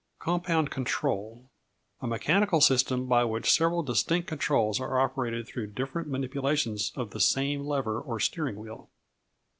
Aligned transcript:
Compound 0.17 0.71
Control 0.71 1.47
A 2.01 2.07
mechanical 2.07 2.59
system 2.59 3.05
by 3.05 3.23
which 3.23 3.51
several 3.51 3.83
distinct 3.83 4.27
controls 4.27 4.79
are 4.79 4.99
operated 4.99 5.47
through 5.47 5.67
different 5.67 6.07
manipulations 6.07 6.91
of 6.95 7.11
the 7.11 7.19
same 7.19 7.63
lever 7.67 7.99
or 8.01 8.19
steering 8.19 8.55
wheel. 8.55 8.89